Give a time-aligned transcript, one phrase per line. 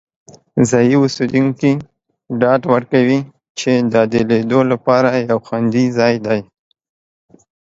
[0.69, 1.71] ځایی اوسیدونکي
[2.41, 3.19] ډاډ ورکوي
[3.59, 6.39] چې دا د لیدو لپاره یو خوندي ځای دی.